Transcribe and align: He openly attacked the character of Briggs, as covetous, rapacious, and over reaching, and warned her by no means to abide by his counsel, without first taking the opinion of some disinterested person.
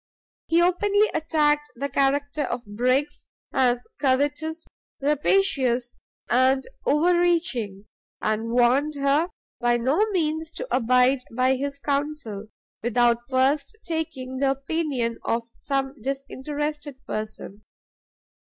He 0.47 0.63
openly 0.63 1.11
attacked 1.13 1.69
the 1.75 1.87
character 1.87 2.41
of 2.41 2.65
Briggs, 2.65 3.23
as 3.53 3.83
covetous, 3.99 4.65
rapacious, 4.99 5.95
and 6.27 6.65
over 6.87 7.19
reaching, 7.19 7.85
and 8.19 8.49
warned 8.49 8.95
her 8.95 9.29
by 9.59 9.77
no 9.77 10.03
means 10.09 10.51
to 10.53 10.67
abide 10.75 11.19
by 11.35 11.53
his 11.55 11.77
counsel, 11.77 12.47
without 12.81 13.29
first 13.29 13.77
taking 13.85 14.37
the 14.37 14.49
opinion 14.49 15.19
of 15.23 15.43
some 15.55 15.93
disinterested 16.01 16.97
person. 17.05 17.63